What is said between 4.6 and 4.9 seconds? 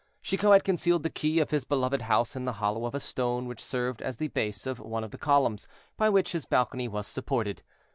of